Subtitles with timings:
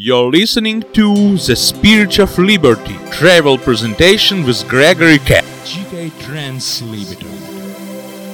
[0.00, 5.74] You're listening to The Spirit of Liberty travel presentation with Gregory Katz.
[5.74, 6.12] GK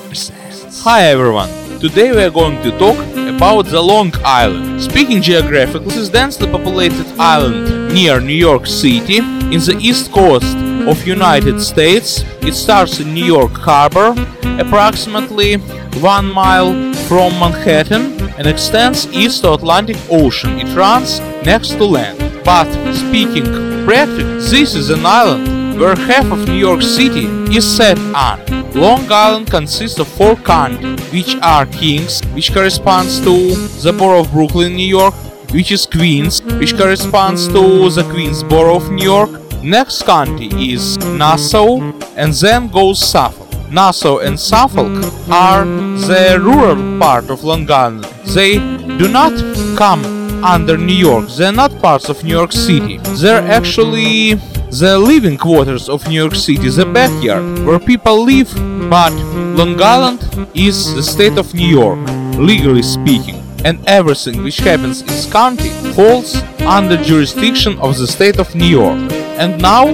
[0.07, 0.83] presents.
[0.83, 1.49] Hi everyone.
[1.81, 2.99] Today we are going to talk
[3.35, 4.83] about the Long Island.
[4.83, 10.55] Speaking geographically, this is densely populated island near New York City in the east coast
[10.87, 12.25] of United States.
[12.43, 14.15] It starts in New York Harbor,
[14.61, 20.59] approximately 1 mile from Manhattan and extends east to Atlantic Ocean.
[20.59, 22.19] It runs next to land.
[22.45, 23.45] But speaking
[23.85, 28.41] practically, this is an island where half of New York City is set on.
[28.73, 34.31] Long Island consists of four counties, which are Kings, which corresponds to the borough of
[34.33, 35.15] Brooklyn, New York,
[35.53, 39.31] which is Queens, which corresponds to the Queens borough of New York.
[39.63, 41.81] Next county is Nassau,
[42.17, 43.44] and then goes Suffolk.
[43.75, 48.05] Nassau and Suffolk are the rural part of Long Island.
[48.27, 48.59] They
[48.99, 49.35] do not
[49.77, 50.05] come
[50.45, 51.29] under New York.
[51.37, 52.99] They're not parts of New York City.
[53.21, 54.35] They're actually
[54.71, 58.55] the living quarters of New York City, the backyard where people live.
[58.89, 59.13] But
[59.59, 60.21] Long Island
[60.55, 61.99] is the state of New York,
[62.39, 68.39] legally speaking, and everything which happens in this county falls under jurisdiction of the state
[68.39, 69.11] of New York.
[69.43, 69.87] And now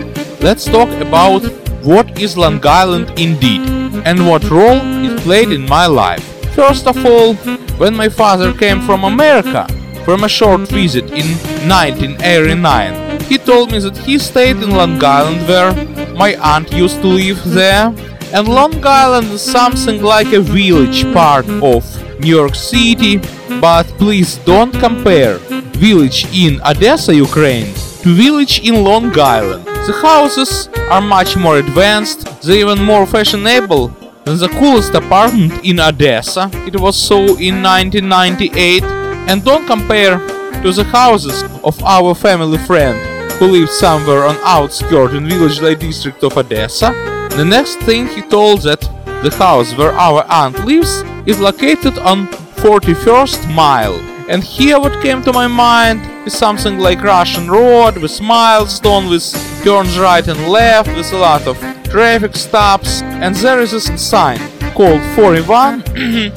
[0.42, 3.62] let's talk about what is Long Island indeed
[4.04, 6.24] and what role it played in my life.
[6.54, 7.34] First of all,
[7.78, 9.66] when my father came from America
[10.04, 11.26] from a short visit in
[11.68, 15.72] 1989, he told me that he stayed in Long Island where
[16.14, 17.94] my aunt used to live there.
[18.32, 21.84] And Long Island is something like a village part of
[22.20, 23.16] New York City,
[23.60, 25.38] but please don't compare
[25.78, 29.69] village in Odessa, Ukraine to village in Long Island.
[29.86, 33.88] The houses are much more advanced, they're even more fashionable
[34.24, 36.50] than the coolest apartment in Odessa.
[36.66, 38.82] It was so in 1998.
[39.28, 40.18] And don't compare
[40.62, 42.98] to the houses of our family friend
[43.38, 46.92] who lived somewhere on outskirts in village-like district of Odessa.
[47.30, 48.80] The next thing he told that
[49.22, 52.26] the house where our aunt lives is located on
[52.62, 54.09] 41st mile.
[54.30, 59.24] And here what came to my mind is something like Russian road with milestone with
[59.64, 61.58] turns right and left with a lot of
[61.90, 64.38] traffic stops and there is a sign
[64.74, 65.82] called 41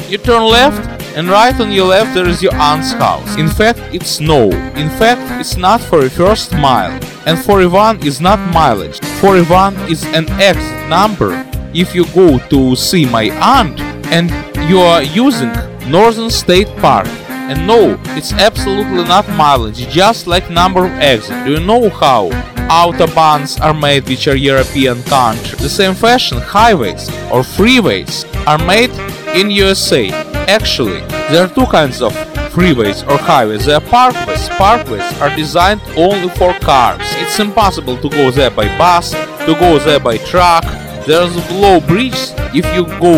[0.10, 0.84] you turn left
[1.16, 3.38] and right on your left there is your aunt's house.
[3.38, 4.50] In fact, it's no.
[4.76, 7.00] In fact, it's not 41st mile.
[7.28, 9.00] And 41 is not mileage.
[9.22, 11.46] 41 is an exit number
[11.76, 14.32] if you go to see my aunt and
[14.68, 15.54] you are using
[15.88, 17.08] Northern State Park.
[17.50, 21.46] And no, it's absolutely not mileage, just like number of exit.
[21.46, 22.30] Do you know how
[22.70, 25.58] autobahns are made which are European country.
[25.58, 28.92] The same fashion, highways or freeways are made
[29.36, 30.10] in USA.
[30.48, 31.00] Actually,
[31.30, 32.14] there are two kinds of
[32.54, 33.66] freeways or highways.
[33.66, 34.48] There are parkways.
[34.58, 37.02] Parkways are designed only for cars.
[37.22, 40.64] It's impossible to go there by bus, to go there by truck.
[41.06, 42.32] There's a low bridge.
[42.56, 43.18] If you go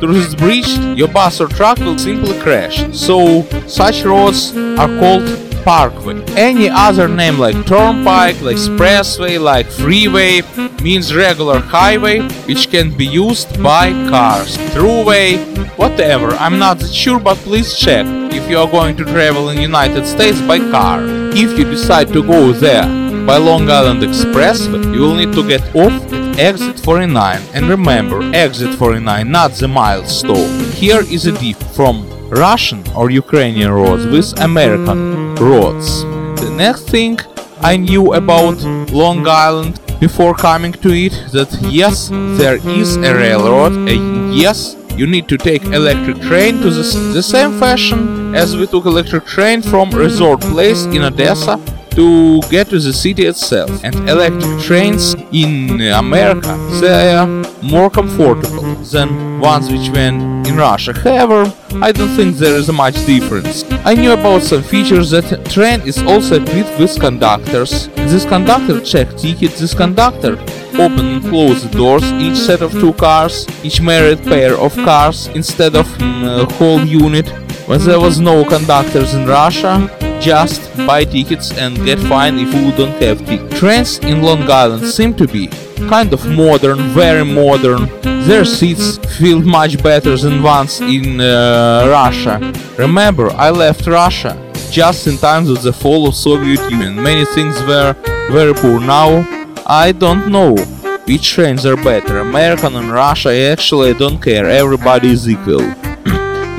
[0.00, 2.76] through this bridge, your bus or truck will simply crash.
[2.96, 6.22] So, such roads are called parkway.
[6.36, 10.40] Any other name like turnpike, like expressway, like freeway
[10.82, 14.56] means regular highway which can be used by cars.
[14.72, 15.36] Throughway,
[15.76, 16.30] whatever.
[16.30, 20.40] I'm not sure but please check if you are going to travel in United States
[20.40, 21.00] by car.
[21.32, 25.60] If you decide to go there by Long Island Expressway, you will need to get
[25.76, 30.48] off at exit 49 and remember exit 49 not the milestone.
[30.70, 36.04] Here is a diff from Russian or Ukrainian roads with American roads.
[36.40, 37.18] The next thing
[37.60, 38.62] I knew about
[39.02, 41.50] Long Island before coming to it that
[41.80, 42.08] yes,
[42.40, 47.22] there is a railroad, and yes, you need to take electric train to the, the
[47.22, 51.60] same fashion as we took electric train from resort place in Odessa
[51.98, 53.70] to get to the city itself.
[53.82, 57.26] And electric trains in America, they are
[57.60, 60.92] more comfortable than ones which went in Russia.
[60.92, 63.64] However, I don't think there is much difference.
[63.84, 67.88] I knew about some features that train is also equipped with conductors.
[68.12, 70.38] This conductor check tickets, this conductor
[70.74, 75.26] open and close the doors, each set of two cars, each married pair of cars
[75.34, 77.26] instead of mm, whole unit.
[77.68, 79.90] When there was no conductors in Russia,
[80.22, 83.58] just buy tickets and get fine if you don't have tickets.
[83.60, 85.48] Trains in Long Island seem to be
[85.88, 87.86] kind of modern, very modern.
[88.26, 92.40] Their seats feel much better than ones in uh, Russia.
[92.78, 94.32] Remember, I left Russia
[94.70, 97.02] just in time of the fall of Soviet Union.
[97.02, 97.94] Many things were
[98.30, 98.80] very poor.
[98.80, 99.26] Now
[99.66, 100.56] I don't know
[101.04, 103.30] which trains are better, American or Russia.
[103.52, 104.46] Actually, I don't care.
[104.48, 105.87] Everybody is equal.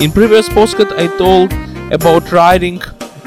[0.01, 1.51] In previous podcast, I told
[1.92, 2.81] about riding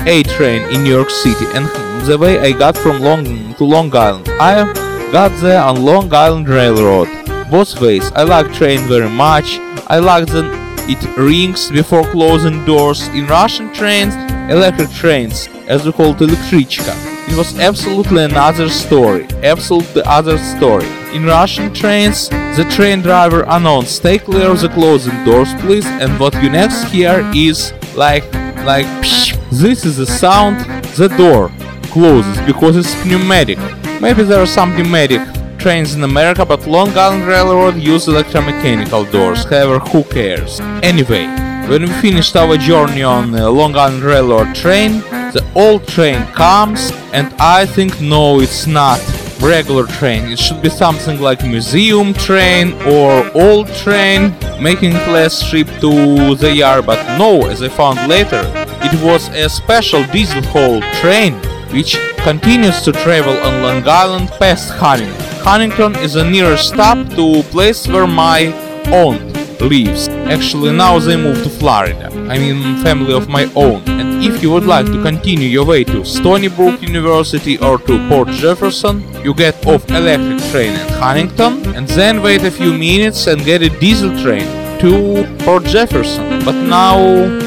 [0.06, 1.66] A train in New York City and
[2.06, 4.28] the way I got from Long to Long Island.
[4.40, 4.64] I
[5.12, 7.08] got there on Long Island Railroad.
[7.50, 8.10] Both ways.
[8.12, 9.58] I like train very much.
[9.88, 10.48] I like that
[10.88, 13.06] it rings before closing doors.
[13.08, 14.14] In Russian trains,
[14.50, 17.11] electric trains, as we call it electrichka.
[17.32, 19.26] It was absolutely another story.
[19.42, 20.86] Absolutely other story.
[21.14, 26.20] In Russian trains, the train driver announced, "Stay clear of the closing doors, please." And
[26.20, 28.24] what you next hear is like,
[28.66, 29.32] like, psh.
[29.50, 30.56] this is the sound
[31.00, 31.50] the door
[31.90, 33.58] closes because it's pneumatic.
[34.04, 35.22] Maybe there are some pneumatic
[35.56, 39.40] trains in America, but Long Island Railroad use electromechanical doors.
[39.44, 40.60] However, who cares?
[40.82, 41.24] Anyway,
[41.70, 45.02] when we finished our journey on the Long Island Railroad train,
[45.32, 49.00] the old train comes, and I think no, it's not
[49.40, 50.30] regular train.
[50.30, 56.52] It should be something like museum train or old train, making less trip to the
[56.54, 56.86] yard.
[56.86, 58.42] But no, as I found later,
[58.84, 61.34] it was a special diesel haul train
[61.72, 65.14] which continues to travel on Long Island past Huntington.
[65.42, 68.52] Huntington is the nearest stop to place where my
[68.92, 69.31] aunt
[69.62, 70.08] lives.
[70.08, 72.08] Actually, now they moved to Florida.
[72.28, 73.82] I mean, family of my own.
[73.88, 78.08] And if you would like to continue your way to Stony Brook University or to
[78.08, 83.26] Port Jefferson, you get off electric train in Huntington and then wait a few minutes
[83.26, 86.44] and get a diesel train to Port Jefferson.
[86.44, 86.96] But now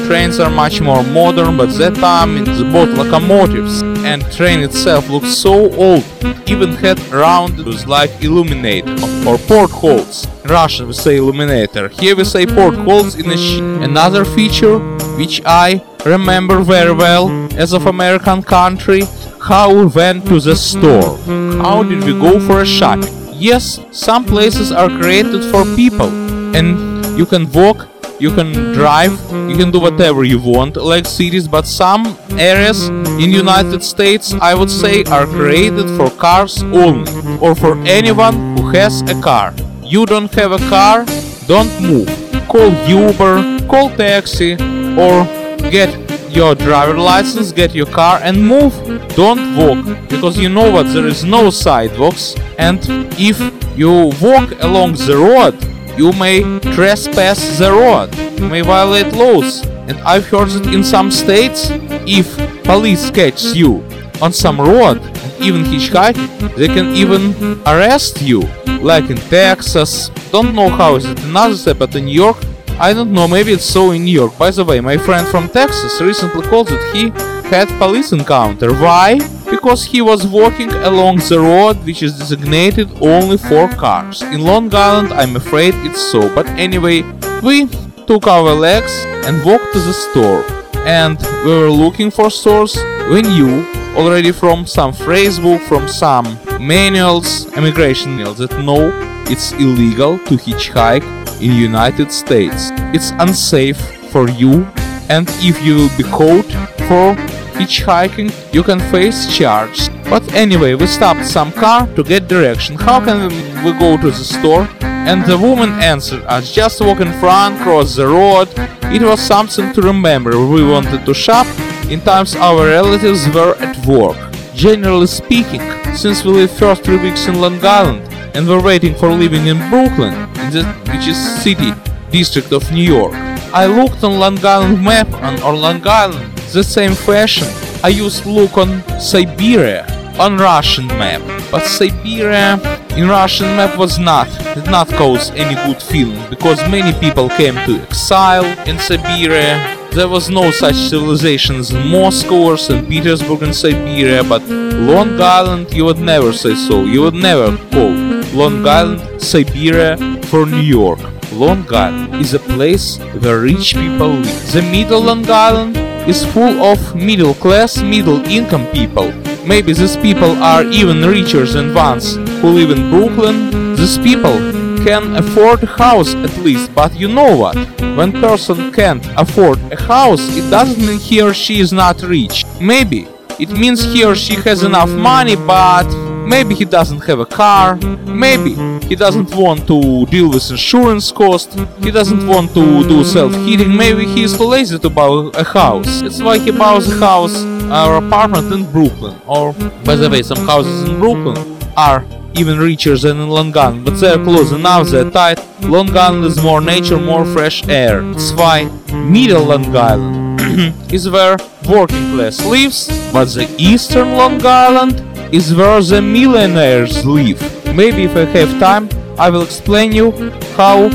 [0.06, 5.34] trains are much more modern, but that time it's both locomotives and train itself looks
[5.34, 6.02] so old.
[6.46, 8.96] Even had rounded like illuminator
[9.28, 10.26] or portholes.
[10.44, 11.88] In Russian we say illuminator.
[11.88, 13.84] Here we say portholes in a.
[13.84, 14.78] Another feature
[15.18, 17.28] which I remember very well
[17.58, 19.02] as of American country
[19.42, 21.18] how we went to the store.
[21.62, 23.12] How did we go for a shopping?
[23.34, 26.10] Yes, some places are created for people
[26.56, 26.85] and
[27.16, 27.88] you can walk,
[28.20, 29.12] you can drive,
[29.50, 34.54] you can do whatever you want like cities, but some areas in United States I
[34.54, 37.10] would say are created for cars only
[37.40, 39.54] or for anyone who has a car.
[39.82, 41.04] You don't have a car,
[41.46, 42.08] don't move.
[42.48, 44.52] Call Uber, call taxi
[45.00, 45.24] or
[45.70, 45.90] get
[46.30, 48.74] your driver license, get your car and move.
[49.14, 52.78] Don't walk because you know what there is no sidewalks and
[53.18, 53.38] if
[53.76, 56.42] you walk along the road you may
[56.74, 59.64] trespass the road, you may violate laws.
[59.88, 61.68] And I've heard that in some states,
[62.06, 62.26] if
[62.64, 63.84] police catch you
[64.20, 64.98] on some road,
[65.40, 68.40] even hitchhiking, they can even arrest you,
[68.80, 70.08] like in Texas.
[70.32, 72.36] Don't know how is it in other states, but in New York,
[72.78, 74.36] I don't know, maybe it's so in New York.
[74.36, 77.10] By the way, my friend from Texas recently called that he
[77.46, 78.74] had police encounter.
[78.74, 79.18] Why?
[79.50, 84.22] Because he was walking along the road which is designated only for cars.
[84.22, 86.34] In Long Island, I'm afraid it's so.
[86.34, 87.02] But anyway,
[87.42, 87.66] we
[88.06, 88.92] took our legs
[89.26, 90.44] and walked to the store.
[90.86, 92.76] And we were looking for stores.
[93.10, 93.64] We knew
[93.96, 98.90] already from some phrase book, from some manuals, immigration manuals that no,
[99.28, 101.06] it's illegal to hitchhike
[101.40, 102.70] in United States.
[102.94, 104.66] It's unsafe for you
[105.08, 106.50] and if you will be caught
[106.88, 107.14] for
[107.58, 109.88] hitchhiking, you can face charge.
[110.04, 112.76] But anyway, we stopped some car to get direction.
[112.76, 113.28] How can
[113.64, 114.68] we go to the store?
[114.82, 118.48] And the woman answered us, just walk in front, cross the road.
[118.94, 120.30] It was something to remember.
[120.46, 121.46] We wanted to shop
[121.90, 124.18] in times our relatives were at work.
[124.54, 125.62] Generally speaking,
[125.94, 128.02] since we lived first three weeks in Long Island
[128.34, 131.72] and were waiting for living in Brooklyn, in the, which is city
[132.10, 133.14] district of New York,
[133.52, 137.48] I looked on Long Island map and on Long Island the same fashion.
[137.82, 139.86] I used look on Siberia
[140.18, 142.58] on Russian map, but Siberia
[142.96, 147.54] in Russian map was not did not cause any good feeling because many people came
[147.66, 149.76] to exile in Siberia.
[149.92, 152.88] There was no such civilizations in Moscow or St.
[152.88, 156.84] Petersburg in Siberia, but Long Island you would never say so.
[156.84, 157.92] You would never call
[158.32, 161.00] Long Island Siberia for New York.
[161.32, 164.52] Long Island is a place where rich people live.
[164.52, 169.12] The middle Long Island is full of middle class, middle income people.
[169.44, 173.74] Maybe these people are even richer than ones who live in Brooklyn.
[173.74, 174.36] These people
[174.84, 177.56] can afford a house at least, but you know what?
[177.96, 182.44] When person can't afford a house, it doesn't mean he or she is not rich.
[182.60, 183.08] Maybe
[183.38, 185.86] it means he or she has enough money, but
[186.26, 188.54] maybe he doesn't have a car, maybe
[188.86, 194.04] he doesn't want to deal with insurance cost, he doesn't want to do self-heating, maybe
[194.04, 196.02] he is too lazy to buy a house.
[196.02, 197.36] That's why he buys a house
[197.70, 199.16] or apartment in Brooklyn.
[199.26, 199.52] Or,
[199.84, 201.38] by the way, some houses in Brooklyn
[201.76, 202.04] are
[202.34, 205.38] even richer than in Long Island, but they're close enough, they're tight.
[205.62, 208.02] Long Island is more nature, more fresh air.
[208.02, 210.40] That's why middle Long Island
[210.92, 211.36] is where
[211.68, 217.40] working class lives, but the eastern Long Island is where the millionaires live.
[217.74, 220.10] Maybe if I have time, I will explain you
[220.56, 220.88] how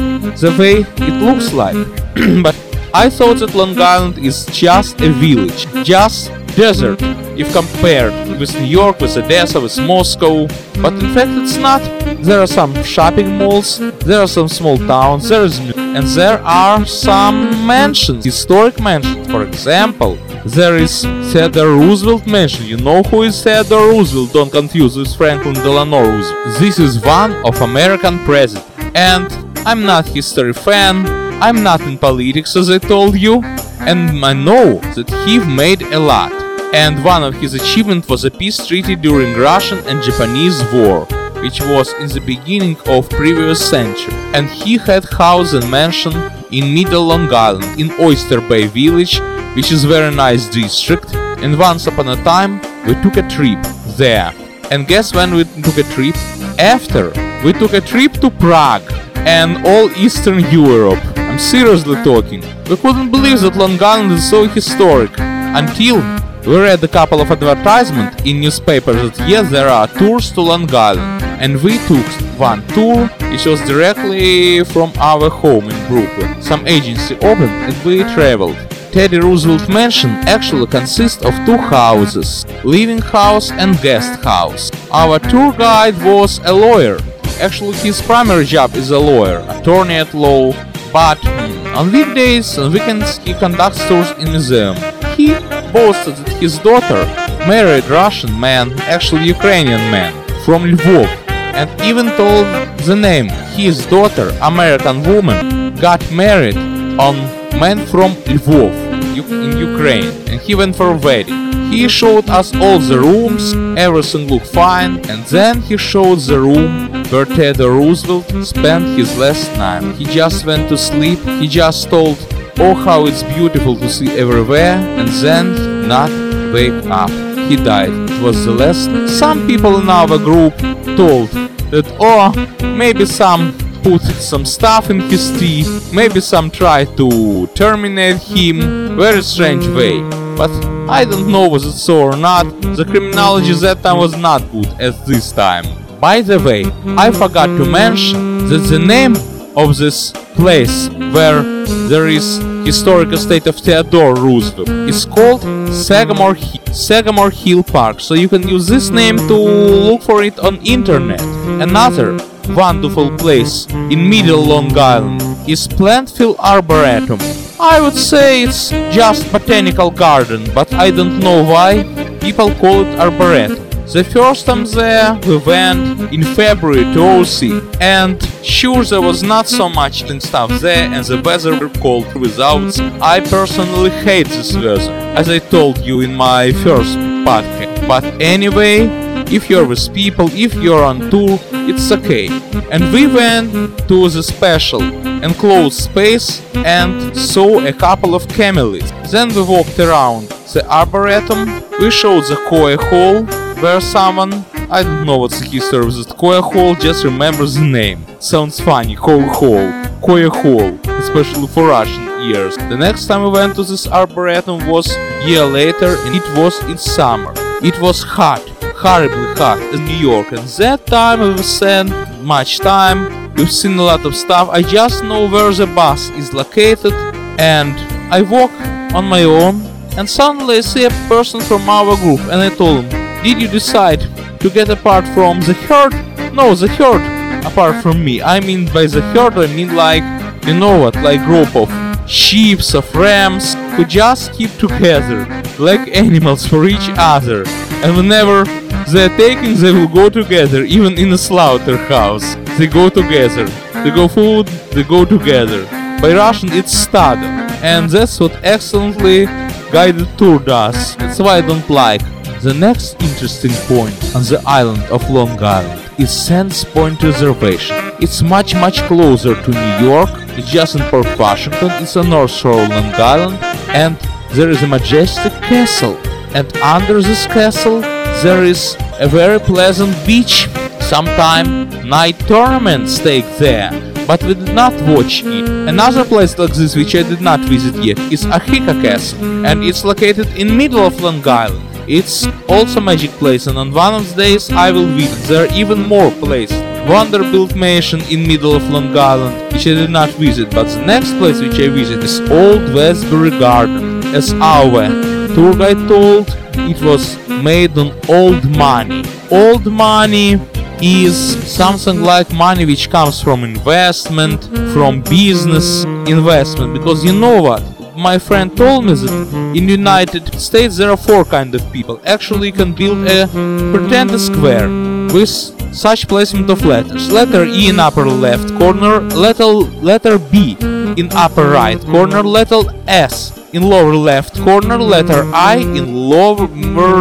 [0.44, 1.76] the way it looks like.
[2.44, 2.56] but
[2.94, 7.02] I thought that Long Island is just a village, just desert
[7.38, 10.48] if compared with New York, with Odessa, with Moscow.
[10.82, 11.82] But in fact, it's not.
[12.22, 16.86] There are some shopping malls, there are some small towns, there is and there are
[16.86, 19.28] some mansions, historic mansions.
[19.32, 22.66] For example, there is Theodore Roosevelt mansion.
[22.66, 24.34] You know who is Theodore Roosevelt?
[24.34, 26.60] Don't confuse with Franklin Delano Roosevelt.
[26.60, 28.68] This is one of American president.
[28.96, 29.28] And
[29.68, 31.06] I'm not history fan.
[31.42, 33.42] I'm not in politics as I told you.
[33.82, 36.32] And I know that he made a lot
[36.74, 41.06] and one of his achievements was a peace treaty during Russian and Japanese war,
[41.42, 44.14] which was in the beginning of previous century.
[44.34, 46.14] And he had house and mansion
[46.50, 49.20] in Middle Long Island, in Oyster Bay Village,
[49.56, 51.14] which is very nice district.
[51.44, 53.62] And once upon a time, we took a trip
[53.98, 54.34] there.
[54.72, 56.16] And guess when we took a trip?
[56.60, 57.10] After
[57.44, 58.84] we took a trip to Prague
[59.26, 61.02] and all Eastern Europe.
[61.18, 62.42] I'm seriously talking.
[62.70, 65.98] We couldn't believe that Long Island is so historic until
[66.46, 70.74] we read a couple of advertisements in newspapers that yes, there are tours to Long
[70.74, 72.06] Island, and we took
[72.40, 76.42] one tour, which was directly from our home in Brooklyn.
[76.42, 78.58] Some agency opened and we traveled.
[78.92, 84.70] Teddy Roosevelt Mansion actually consists of two houses, living house and guest house.
[84.92, 87.00] Our tour guide was a lawyer.
[87.40, 90.52] Actually, his primary job is a lawyer, attorney at law,
[90.92, 91.26] but
[91.74, 94.76] on weekdays and weekends he conducts tours in museum.
[95.16, 95.36] He
[95.72, 97.06] boasted that his daughter
[97.48, 100.12] married Russian man, actually Ukrainian man,
[100.44, 102.46] from Lvov, and even told
[102.86, 106.58] the name his daughter, American woman, got married
[107.00, 108.72] on man from Lvov
[109.18, 111.52] in Ukraine, and he went for a wedding.
[111.72, 117.04] He showed us all the rooms, everything looked fine, and then he showed the room
[117.12, 119.96] where Theodore Roosevelt spent his last night.
[119.96, 122.18] He just went to sleep, he just told
[122.60, 126.12] Oh, how it's beautiful to see everywhere, and then not
[126.54, 127.10] wake up.
[127.50, 127.90] He died.
[127.90, 128.88] It was the last.
[129.18, 130.56] Some people in our group
[130.96, 131.30] told
[131.72, 132.32] that, oh,
[132.78, 139.22] maybe some put some stuff in his tea, maybe some tried to terminate him, very
[139.22, 140.02] strange way.
[140.38, 140.52] But
[140.90, 142.44] I don't know was it so or not,
[142.76, 145.66] the criminology that time was not good as this time.
[146.00, 146.66] By the way,
[146.98, 149.16] I forgot to mention that the name
[149.56, 151.44] of this place where
[151.90, 154.70] there is historical state of Theodore Roosevelt.
[154.70, 156.36] It's called Sagamore,
[156.72, 161.22] Sagamore Hill Park, so you can use this name to look for it on internet.
[161.62, 162.18] Another
[162.56, 167.20] wonderful place in Middle Long Island is Planting Fields Arboretum.
[167.60, 171.84] I would say it's just botanical garden, but I don't know why
[172.20, 173.58] people call it arboretum.
[173.92, 179.48] The first time there, we went in February to OC, and sure there was not
[179.48, 182.80] so much stuff there and the weather were cold without.
[183.02, 187.88] I personally hate this weather, as I told you in my first podcast.
[187.88, 188.88] But anyway,
[189.32, 192.28] if you're with people, if you're on tour, it's okay.
[192.72, 193.52] And we went
[193.88, 194.82] to the special
[195.24, 198.92] enclosed space and saw a couple of camellids.
[199.10, 203.24] Then we walked around the arboretum, we showed the Coy Hall,
[203.62, 204.34] where someone,
[204.70, 208.06] I don't know what's the history of this Koya Hall, just remembers the name.
[208.20, 209.72] Sounds funny, Koya Hall,
[210.02, 212.58] Koya Hall, especially for Russian ears.
[212.58, 214.96] The next time we went to this arboretum was
[215.26, 217.34] year later and it was in summer.
[217.64, 218.42] It was hot,
[218.82, 221.92] horribly hot in New York and that time we spent
[222.24, 226.34] much time, we've seen a lot of stuff, I just know where the bus is
[226.34, 226.94] located
[227.40, 227.74] and
[228.12, 228.52] I walk
[228.96, 229.62] on my own
[229.98, 233.48] and suddenly I see a person from our group and I told him, did you
[233.48, 234.02] decide
[234.40, 235.94] to get apart from the herd?
[236.34, 237.04] No, the herd
[237.46, 238.24] apart from me.
[238.24, 240.04] I mean by the herd I mean like
[240.48, 241.70] you know what, like group of
[242.12, 245.26] sheep, of rams who just keep together
[245.58, 247.44] like animals for each other.
[247.84, 248.44] And whenever
[248.92, 252.36] they're taken they will go together, even in a slaughterhouse.
[252.58, 253.46] They go together.
[253.84, 255.66] They go food, they go together.
[256.02, 257.50] By Russian it's stada.
[257.64, 259.26] And that's what excellently
[259.72, 260.96] guided tour does.
[260.98, 262.02] That's why I don't like
[262.42, 267.76] the next interesting point on the island of Long Island is Sands Point Reservation.
[268.00, 272.32] It's much much closer to New York, it's just in Port Washington, it's on North
[272.32, 273.38] Shore Long Island,
[273.70, 273.96] and
[274.32, 275.98] there is a majestic castle.
[276.34, 277.82] And under this castle
[278.24, 280.48] there is a very pleasant beach.
[280.80, 283.72] Sometime night tournaments take there.
[284.08, 285.48] but we did not watch it.
[285.70, 289.86] Another place like this which I did not visit yet is Oheka Castle, and it's
[289.86, 291.71] located in middle of Long Island.
[291.94, 295.28] It's also magic place and on one of the days I will visit.
[295.28, 296.58] There even more places.
[296.88, 301.12] Vanderbilt Mansion in middle of Long Island, which I did not visit, but the next
[301.18, 304.06] place which I visit is Old Westbury Garden.
[304.16, 304.88] As our
[305.36, 309.04] tour guide told, it was made on old money.
[309.30, 310.40] Old money
[310.82, 317.71] is something like money which comes from investment, from business investment, because you know what?
[318.02, 322.02] My friend told me that in United States there are four kind of people.
[322.06, 323.28] Actually, you can build a
[323.72, 324.68] pretend square
[325.14, 325.30] with
[325.74, 327.12] such placement of letters.
[327.12, 330.58] Letter E in upper left corner, letter letter B
[330.98, 336.48] in upper right corner, letter S in lower left corner, letter I in lower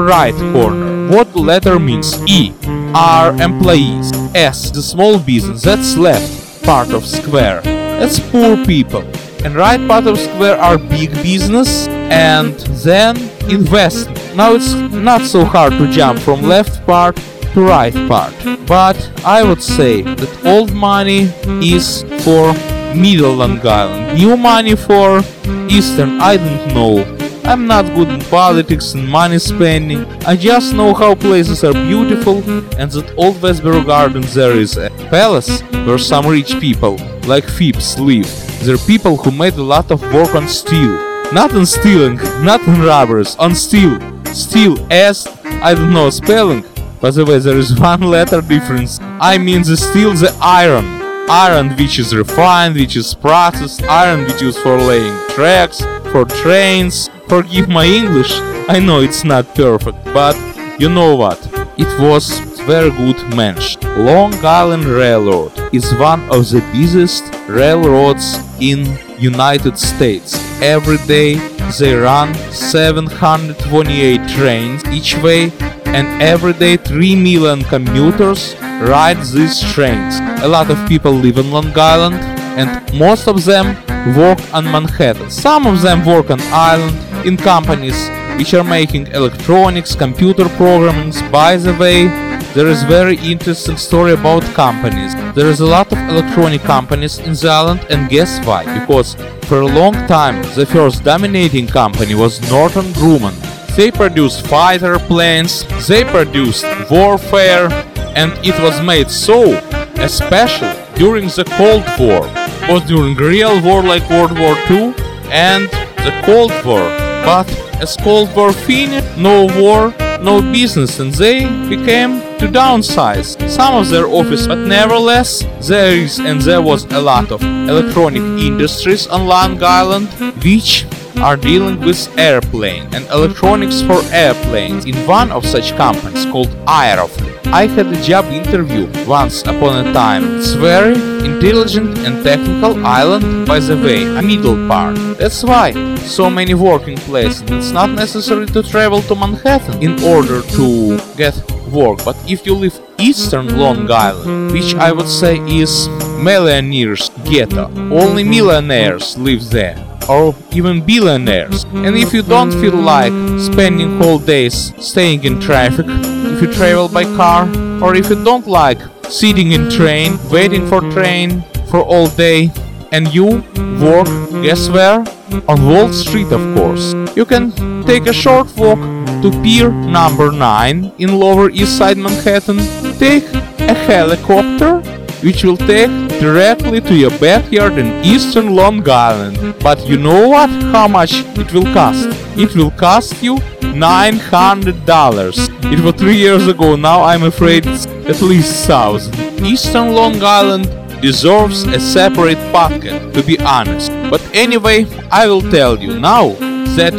[0.05, 1.09] right corner.
[1.09, 2.21] What letter means?
[2.29, 2.53] E
[2.95, 4.13] are employees.
[4.35, 5.63] S the small business.
[5.63, 7.63] That's left part of square.
[7.63, 9.05] That's poor people
[9.45, 12.55] and right part of square are big business and
[12.85, 13.17] then
[13.49, 14.09] invest.
[14.35, 17.17] Now it's not so hard to jump from left part
[17.55, 18.35] to right part,
[18.67, 21.31] but I would say that old money
[21.63, 22.53] is for
[22.95, 25.23] middle Long Island, new money for
[25.69, 27.20] eastern, I don't know.
[27.51, 32.37] I'm not good in politics and money spending, I just know how places are beautiful
[32.79, 37.99] and that old Westbury Garden there is a palace where some rich people, like Phipps,
[37.99, 38.31] live.
[38.63, 40.93] There are people who made a lot of work on steel.
[41.33, 43.99] Not on stealing, not on robbers, on steel.
[44.27, 46.65] Steel S, I don't know spelling.
[47.01, 49.01] By the way, there is one letter difference.
[49.01, 50.85] I mean the steel, the iron.
[51.29, 55.81] Iron which is refined, which is processed, iron which is used for laying tracks,
[56.13, 57.11] for trains.
[57.31, 58.33] Forgive my English,
[58.69, 60.35] I know it's not perfect, but
[60.81, 61.39] you know what?
[61.79, 63.85] It was very good mentioned.
[64.05, 70.35] Long Island Railroad is one of the busiest railroads in United States.
[70.61, 71.35] Every day
[71.79, 75.53] they run 728 trains each way
[75.87, 80.19] and every day 3 million commuters ride these trains.
[80.43, 82.17] A lot of people live in Long Island
[82.59, 83.77] and most of them
[84.17, 85.31] work on Manhattan.
[85.31, 91.13] Some of them work on island in companies which are making electronics, computer programming.
[91.31, 92.07] By the way,
[92.55, 95.15] there is very interesting story about companies.
[95.35, 98.65] There is a lot of electronic companies in the island and guess why?
[98.81, 103.37] Because for a long time the first dominating company was Northrop Grumman.
[103.77, 107.69] They produced fighter planes, they produced warfare
[108.17, 109.55] and it was made so
[110.01, 112.23] especially during the Cold War,
[112.69, 114.95] was during real war like World War II
[115.31, 115.69] and
[116.05, 117.00] the Cold War.
[117.25, 117.49] But
[117.81, 123.89] as Cold War finished, no war, no business, and they became to downsize some of
[123.89, 124.47] their office.
[124.47, 130.09] But nevertheless, there is and there was a lot of electronic industries on Long Island,
[130.43, 130.87] which
[131.19, 137.31] are dealing with airplane and electronics for airplanes in one of such companies called Aeroflex.
[137.53, 140.39] I had a job interview once upon a time.
[140.39, 140.95] It's very
[141.25, 144.97] intelligent and technical island, by the way, a middle part.
[145.19, 147.43] That's why so many working places.
[147.51, 151.35] It's not necessary to travel to Manhattan in order to get
[151.73, 155.89] work, but if you live eastern Long Island, which I would say is
[156.23, 161.65] millionaires ghetto, only millionaires live there or even billionaires.
[161.73, 166.89] And if you don't feel like spending whole days staying in traffic, if you travel
[166.89, 167.49] by car,
[167.83, 172.51] or if you don't like sitting in train, waiting for train for all day,
[172.93, 173.43] and you
[173.81, 174.09] work,
[174.43, 175.05] guess where?
[175.49, 176.95] On Wall Street, of course.
[177.17, 177.53] You can
[177.87, 178.79] take a short walk
[179.23, 182.59] to Pier number 9 in Lower East Side Manhattan,
[182.99, 183.25] take
[183.61, 184.81] a helicopter
[185.23, 189.55] which will take directly to your backyard in eastern Long Island.
[189.61, 190.51] But you know what?
[190.71, 192.09] How much it will cost?
[192.37, 195.73] It will cost you $900.
[195.73, 200.69] It was three years ago, now I'm afraid it's at least 1000 Eastern Long Island
[201.01, 203.91] deserves a separate podcast, to be honest.
[204.11, 206.33] But anyway, I will tell you now
[206.77, 206.93] that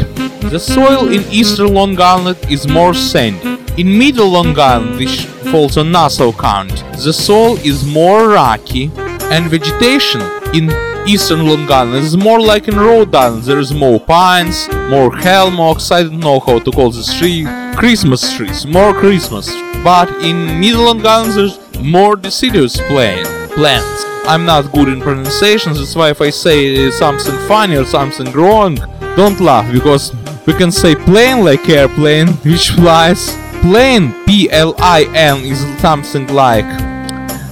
[0.50, 3.60] the soil in eastern Long Island is more sandy.
[3.78, 8.90] In middle Long Island, which falls on Nassau County, the soil is more rocky
[9.32, 10.22] and vegetation
[10.54, 10.70] in
[11.08, 13.44] eastern Long Island is more like in Rhode Island.
[13.44, 18.36] There is more pines, more hemlocks, I don't know how to call this tree, Christmas
[18.36, 19.50] trees, more Christmas.
[19.84, 24.04] But in middle Long Island there's more deciduous plant, plants.
[24.28, 28.76] I'm not good in pronunciations, that's why if I say something funny or something wrong,
[29.15, 30.13] don't laugh because
[30.46, 33.36] we can say plane like airplane which flies.
[33.62, 36.65] Plane, P-L-I-N, is something like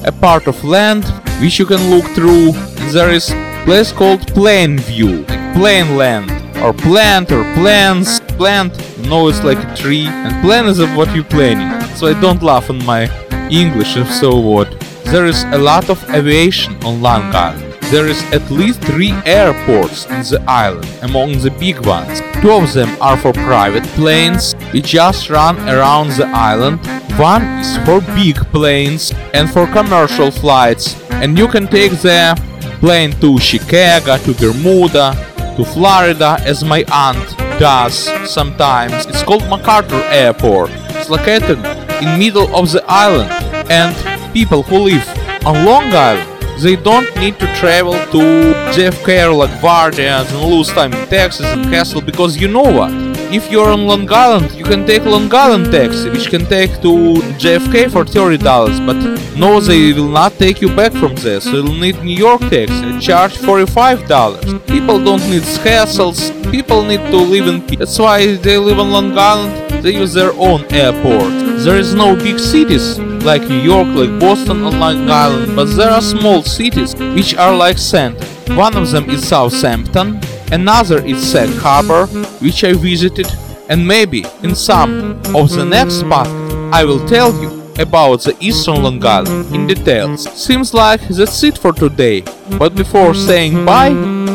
[0.04, 1.06] a part of land
[1.40, 2.52] which you can look through.
[2.92, 3.34] There is
[3.66, 8.20] place called Plainview, like plain land, or plant or plants.
[8.40, 8.74] Plant,
[9.08, 11.70] no, it's like a tree, and plan is of what you're planning.
[11.96, 13.10] So I don't laugh on my
[13.50, 14.70] English, if so what.
[15.06, 17.74] There is a lot of aviation on Long Island.
[17.92, 22.22] There is at least three airports in the island, among the big ones.
[22.42, 26.80] Two of them are for private planes, which just run around the island.
[27.18, 32.36] One is for big planes and for commercial flights, and you can take the
[32.80, 35.14] plane to Chicago, to Bermuda,
[35.58, 39.06] to Florida, as my aunt does sometimes.
[39.06, 40.72] It's called MacArthur Airport.
[40.96, 41.60] It's located
[42.02, 43.30] in middle of the island,
[43.70, 43.96] and
[44.34, 45.08] people who live
[45.46, 50.94] on Long Island they don't need to travel to JFK or LaGuardia and lose time
[50.94, 53.09] in Texas and Castle because you know what?
[53.32, 57.22] If you're on Long Island, you can take Long Island taxi, which can take to
[57.38, 58.98] JFK for $30, but
[59.38, 63.00] no, they will not take you back from there, so you'll need New York taxi,
[63.00, 64.66] charge $45.
[64.66, 66.20] People don't need hassles,
[66.52, 67.78] people need to live in peace.
[67.78, 71.32] That's why they live on Long Island, they use their own airport.
[71.64, 75.92] There is no big cities like New York, like Boston on Long Island, but there
[75.92, 78.26] are small cities which are like center.
[78.56, 80.20] One of them is Southampton,
[80.52, 82.06] another is Sag Harbor,
[82.40, 83.28] which I visited,
[83.70, 88.84] and maybe in some of the next podcast I will tell you about the Eastern
[88.84, 90.30] Long Island in details.
[90.34, 92.22] Seems like that's it for today,
[92.58, 93.94] but before saying bye,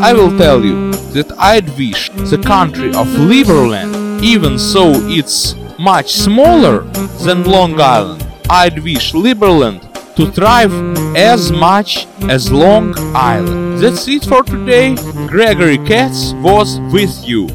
[0.08, 6.12] I will tell you that I'd wish the country of Liberland, even so it's much
[6.12, 6.80] smaller
[7.24, 9.82] than Long Island, I'd wish Liberland
[10.16, 10.72] to thrive
[11.16, 13.73] as much as Long Island.
[13.84, 14.94] That's it for today.
[15.28, 17.48] Gregory Katz was with you.